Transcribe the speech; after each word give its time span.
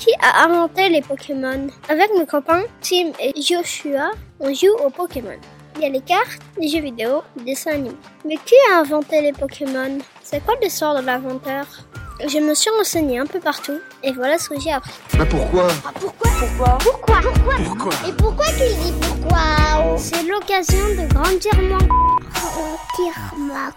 Qui 0.00 0.14
a 0.18 0.44
inventé 0.44 0.88
les 0.88 1.02
Pokémon 1.02 1.66
Avec 1.90 2.08
mes 2.18 2.24
copains, 2.24 2.62
Tim 2.80 3.12
et 3.20 3.34
Joshua, 3.38 4.12
on 4.40 4.54
joue 4.54 4.72
aux 4.82 4.88
Pokémon. 4.88 5.36
Il 5.76 5.82
y 5.82 5.84
a 5.84 5.90
les 5.90 6.00
cartes, 6.00 6.40
les 6.58 6.68
jeux 6.68 6.80
vidéo, 6.80 7.22
les 7.36 7.44
dessins 7.44 7.72
animés. 7.72 7.94
Mais 8.24 8.38
qui 8.38 8.54
a 8.72 8.78
inventé 8.78 9.20
les 9.20 9.34
Pokémon 9.34 9.98
C'est 10.22 10.42
quoi 10.42 10.54
l'histoire 10.62 10.98
de 10.98 11.04
l'inventeur 11.04 11.66
Je 12.26 12.38
me 12.38 12.54
suis 12.54 12.70
renseignée 12.70 13.18
un 13.18 13.26
peu 13.26 13.40
partout 13.40 13.78
et 14.02 14.12
voilà 14.12 14.38
ce 14.38 14.48
que 14.48 14.58
j'ai 14.58 14.72
appris. 14.72 14.90
Bah 15.18 15.26
pourquoi? 15.28 15.68
Ah 15.86 15.92
pourquoi? 15.92 16.30
Pourquoi? 16.38 16.78
Pourquoi? 16.80 17.20
Pourquoi? 17.22 17.54
Pourquoi? 17.62 18.08
Et 18.08 18.12
pourquoi 18.12 18.46
tu 18.46 18.74
dis 18.82 18.94
pourquoi? 19.02 19.98
C'est 19.98 20.22
l'occasion 20.22 20.88
de 20.96 21.12
grandir 21.12 21.54
moins. 21.60 21.88
Grandir 22.32 23.34
ma 23.36 23.70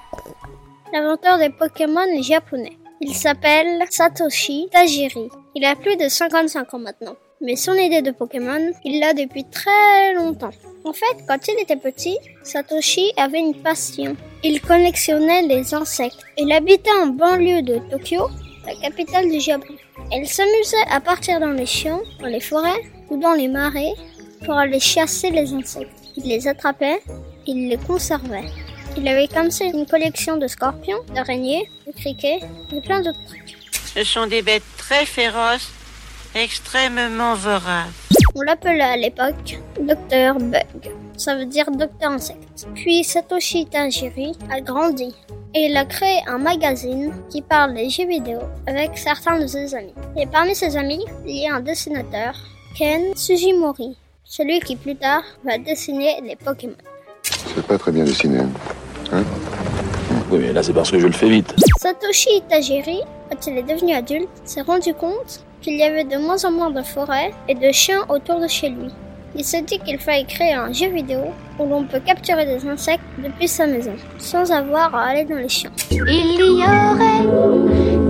L'inventeur 0.94 1.38
des 1.38 1.50
Pokémon 1.50 2.05
est 2.18 2.24
japonais. 2.24 2.78
Il 3.06 3.14
s'appelle 3.14 3.84
Satoshi 3.90 4.70
Tajiri. 4.72 5.28
Il 5.56 5.66
a 5.66 5.76
plus 5.76 5.98
de 5.98 6.08
55 6.08 6.74
ans 6.74 6.80
maintenant. 6.80 7.18
Mais 7.42 7.58
son 7.58 7.73
idée 7.73 8.02
de 8.02 8.12
Pokémon, 8.12 8.72
il 8.86 9.02
l'a 9.02 9.14
depuis 9.14 9.44
très 9.44 10.14
longtemps. 10.14 10.54
En 10.86 10.94
fait, 10.94 11.18
quand 11.27 11.46
il 11.50 11.62
était 11.62 11.76
petit, 11.76 12.18
Satoshi 12.44 13.12
avait 13.18 13.41
une 13.41 13.55
passion. 13.55 14.16
Il 14.41 14.62
collectionnait 14.62 15.41
les 15.41 15.74
insectes. 15.74 16.24
Il 16.38 16.50
habitait 16.54 16.98
en 17.02 17.08
banlieue 17.08 17.62
de 17.62 17.80
Tokyo, 17.91 18.30
la 18.66 18.74
capitale 18.76 19.30
du 19.30 19.41
Japon. 19.41 19.74
Il 20.13 20.26
s'amusait 20.26 20.88
à 20.90 21.02
partir 21.02 21.41
dans 21.41 21.52
les 21.52 21.66
champs, 21.66 22.04
dans 22.22 22.27
les 22.27 22.40
forêts 22.40 22.84
ou 23.10 23.18
dans 23.18 23.34
les 23.34 23.49
marais 23.49 23.91
pour 24.46 24.54
aller 24.54 24.80
chasser 24.80 25.30
les 25.30 25.52
insectes. 25.52 25.91
Il 26.16 26.24
les 26.24 26.48
attrapait, 26.48 27.02
il 27.48 27.68
les 27.68 27.77
conservait. 27.85 28.46
Il 28.96 29.08
avait 29.08 29.27
comme 29.27 29.52
ça 29.52 29.66
une 29.66 29.88
collection 29.88 30.38
de 30.38 30.48
scorpions, 30.48 30.99
d'araignées, 31.13 31.68
criquets 31.96 32.40
et 32.76 32.82
plein 32.82 33.02
d'autres 33.02 33.24
trucs. 33.26 33.58
Ce 33.96 34.04
sont 34.04 34.28
des 34.28 34.42
bêtes 34.42 34.64
très 34.78 35.06
féroces, 35.06 35.72
extrêmement 36.36 37.36
voraces. 37.36 38.10
On 38.36 38.42
l'appelait 38.42 38.82
à 38.82 38.98
l'époque 38.98 39.60
Docteur 39.80 40.38
Bug. 40.40 40.91
Ça 41.18 41.35
veut 41.35 41.46
dire 41.46 41.70
docteur 41.70 42.12
insecte. 42.12 42.68
Puis 42.74 43.04
Satoshi 43.04 43.68
Tajiri 43.68 44.34
a 44.52 44.60
grandi 44.62 45.13
et 45.54 45.68
il 45.68 45.77
a 45.77 45.85
créé 45.85 46.22
un 46.26 46.40
magazine 46.40 47.13
qui 47.30 47.44
parle 47.44 47.76
des 47.76 47.90
jeux 47.90 48.07
vidéo 48.07 48.40
avec 48.66 48.98
certains 48.98 49.40
de 49.40 49.46
ses 49.46 49.76
amis. 49.76 49.94
Et 50.18 50.26
parmi 50.26 50.55
ses 50.55 50.76
amis, 50.76 51.05
il 51.26 51.44
y 51.44 51.48
a 51.48 51.55
un 51.55 51.60
dessinateur, 51.60 52.34
Ken 52.76 53.16
Sugimori, 53.16 53.96
celui 54.24 54.60
qui 54.62 54.76
plus 54.76 54.96
tard 54.96 55.24
va 55.46 55.60
dessiner 55.60 56.20
les 56.24 56.35
Pokémon. 56.35 56.74
C'est 57.22 57.68
pas 57.68 57.78
très 57.78 57.91
bien 57.91 58.04
dessiné. 58.04 58.40
Hein? 59.12 59.24
Oui, 60.32 60.40
mais 60.41 60.54
là, 60.54 60.63
c'est 60.63 60.74
parce 60.74 60.91
que 60.91 60.99
je 60.99 61.07
le 61.07 61.13
fais 61.13 61.29
vite. 61.29 61.54
Satoshi 61.79 62.41
Tajiri, 62.49 62.99
quand 63.29 63.48
il 63.48 63.57
est 63.57 63.63
devenu 63.63 63.93
adulte, 63.93 64.29
s'est 64.46 64.62
rendu 64.62 64.94
compte 64.94 65.44
qu'il 65.62 65.75
y 65.75 65.84
avait 65.84 66.03
de 66.03 66.18
moins 66.18 66.44
en 66.46 66.52
moins 66.52 66.72
de 66.72 66.81
forêts 66.81 67.31
et 67.47 67.56
de 67.56 67.72
chiens 67.72 68.02
autour 68.09 68.40
de 68.40 68.47
chez 68.47 68.69
lui. 68.69 68.90
Il 69.35 69.44
se 69.44 69.57
dit 69.57 69.79
qu'il 69.79 69.97
fallait 69.97 70.25
créer 70.25 70.53
un 70.53 70.72
jeu 70.72 70.90
vidéo 70.90 71.22
où 71.59 71.66
l'on 71.66 71.85
peut 71.85 72.00
capturer 72.00 72.46
des 72.46 72.68
insectes 72.68 73.03
depuis 73.18 73.47
sa 73.47 73.66
maison, 73.66 73.96
sans 74.19 74.51
avoir 74.51 74.94
à 74.94 75.06
aller 75.06 75.24
dans 75.24 75.38
les 75.38 75.50
champs. 75.50 75.69
Il 75.90 75.97
y 76.00 76.63
aurait 76.63 77.25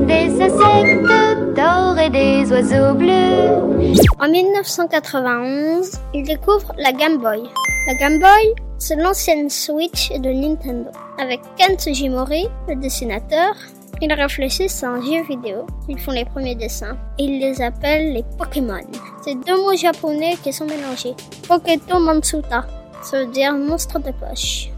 des 0.05 0.41
insectes 0.41 1.55
d'or 1.55 1.97
et 1.97 2.09
des 2.09 2.51
oiseaux 2.51 2.93
bleus. 2.93 3.95
En 4.19 4.29
1991, 4.29 5.91
il 6.13 6.23
découvre 6.23 6.73
la 6.77 6.91
Game 6.91 7.17
Boy. 7.17 7.43
La 7.87 7.93
Game 7.95 8.19
Boy, 8.19 8.53
l'ancienne 8.91 9.49
Switch 9.49 10.11
de 10.11 10.29
Nintendo. 10.29 10.89
Avec 11.17 11.39
Ken 11.57 11.77
Sugimori, 11.79 12.47
le 12.67 12.75
dessinateur, 12.75 13.55
ils 14.01 14.11
réfléchissent 14.11 14.83
à 14.83 14.89
un 14.89 15.01
jeu 15.01 15.23
vidéo. 15.23 15.65
Ils 15.87 15.99
font 15.99 16.11
les 16.11 16.25
premiers 16.25 16.55
dessins. 16.55 16.97
Ils 17.17 17.39
les 17.39 17.61
appellent 17.61 18.13
les 18.13 18.23
Pokémon. 18.37 18.81
C'est 19.23 19.35
deux 19.35 19.57
mots 19.57 19.77
japonais 19.77 20.35
qui 20.43 20.51
sont 20.51 20.65
mélangés. 20.65 21.15
Poketo 21.47 21.99
Mansuta, 21.99 22.65
ça 23.01 23.19
veut 23.19 23.31
dire 23.31 23.53
monstre 23.53 23.99
de 23.99 24.11
poche. 24.11 24.69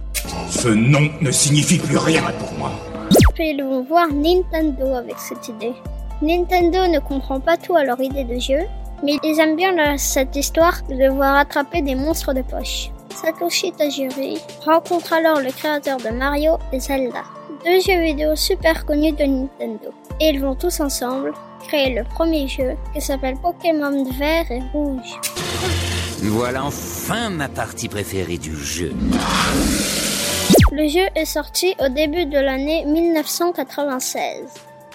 Ce 0.49 0.67
nom 0.67 1.09
ne 1.21 1.31
signifie 1.31 1.79
plus 1.79 1.97
rien 1.97 2.23
pour 2.39 2.51
moi. 2.59 2.71
Puis 3.33 3.49
ils 3.51 3.63
vont 3.63 3.83
voir 3.83 4.07
Nintendo 4.13 4.93
avec 4.95 5.17
cette 5.17 5.47
idée. 5.47 5.73
Nintendo 6.21 6.87
ne 6.87 6.99
comprend 6.99 7.39
pas 7.39 7.57
tout 7.57 7.75
à 7.75 7.83
leur 7.83 7.99
idée 7.99 8.23
de 8.23 8.39
jeu, 8.39 8.59
mais 9.03 9.17
ils 9.23 9.39
aiment 9.39 9.55
bien 9.55 9.97
cette 9.97 10.35
histoire 10.35 10.81
de 10.89 10.95
devoir 10.95 11.35
attraper 11.35 11.81
des 11.81 11.95
monstres 11.95 12.33
de 12.33 12.41
poche. 12.41 12.91
Satoshi 13.15 13.71
Tajiri 13.71 14.37
rencontre 14.65 15.13
alors 15.13 15.39
le 15.39 15.51
créateur 15.51 15.97
de 15.97 16.09
Mario 16.09 16.57
et 16.73 16.79
Zelda, 16.79 17.23
deux 17.63 17.79
jeux 17.79 18.01
vidéo 18.01 18.35
super 18.35 18.85
connus 18.85 19.13
de 19.13 19.23
Nintendo. 19.23 19.93
Et 20.19 20.29
ils 20.29 20.41
vont 20.41 20.55
tous 20.55 20.81
ensemble 20.81 21.33
créer 21.65 21.95
le 21.95 22.03
premier 22.03 22.47
jeu 22.47 22.75
qui 22.93 22.99
s'appelle 22.99 23.37
Pokémon 23.41 24.03
Vert 24.19 24.51
et 24.51 24.61
Rouge. 24.73 25.19
Voilà 26.23 26.65
enfin 26.65 27.29
ma 27.29 27.47
partie 27.47 27.87
préférée 27.87 28.37
du 28.37 28.55
jeu. 28.55 28.91
Le 30.71 30.87
jeu 30.87 31.07
est 31.15 31.25
sorti 31.25 31.73
au 31.79 31.87
début 31.87 32.25
de 32.25 32.37
l'année 32.37 32.83
1996. 32.85 34.19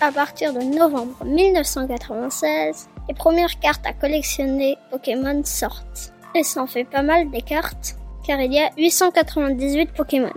À 0.03 0.13
partir 0.13 0.53
de 0.53 0.61
novembre 0.61 1.25
1996, 1.25 2.89
les 3.09 3.15
premières 3.15 3.59
cartes 3.61 3.87
à 3.87 3.93
collectionner 3.93 4.77
Pokémon 4.91 5.41
sortent. 5.45 6.13
Et 6.35 6.43
ça 6.43 6.63
en 6.63 6.67
fait 6.67 6.85
pas 6.85 7.03
mal 7.03 7.31
des 7.31 7.43
cartes, 7.43 7.97
car 8.27 8.41
il 8.41 8.53
y 8.53 8.59
a 8.59 8.71
898 8.77 9.93
Pokémon. 9.93 10.33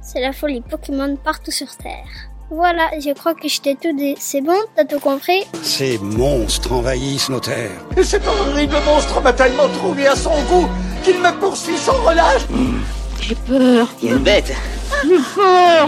C'est 0.00 0.20
la 0.20 0.32
folie 0.32 0.60
Pokémon 0.60 1.16
partout 1.16 1.50
sur 1.50 1.74
Terre. 1.76 2.06
Voilà, 2.50 2.90
je 3.00 3.12
crois 3.14 3.34
que 3.34 3.48
je 3.48 3.60
t'ai 3.60 3.74
tout 3.74 3.96
dit. 3.96 4.14
C'est 4.18 4.42
bon? 4.42 4.56
T'as 4.76 4.84
tout 4.84 5.00
compris? 5.00 5.44
Ces 5.62 5.98
monstres 5.98 6.72
envahissent 6.72 7.30
nos 7.30 7.40
terres. 7.40 7.80
Et 7.96 8.04
cet 8.04 8.26
horrible 8.26 8.76
monstre 8.84 9.20
m'a 9.22 9.32
tellement 9.32 9.68
trouvé 9.68 10.06
à 10.06 10.14
son 10.14 10.42
goût 10.42 10.68
qu'il 11.02 11.18
me 11.18 11.32
poursuit 11.40 11.78
sans 11.78 12.00
relâche. 12.02 12.42
Il 13.50 14.08
y 14.08 14.12
a 14.12 14.14
une 14.14 14.18
bête. 14.18 14.52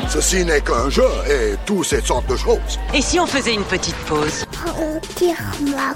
Ceci 0.09 0.45
n'est 0.45 0.63
qu'un 0.63 0.89
jeu 0.89 1.09
et 1.31 1.55
toutes 1.67 1.85
ces 1.85 2.01
sortes 2.01 2.29
de 2.29 2.37
choses. 2.37 2.79
Et 2.95 3.03
si 3.03 3.21
on 3.21 3.27
faisait 3.27 3.55
une 3.55 3.65
petite 3.65 3.97
pause? 4.07 4.45
Ma 5.61 5.95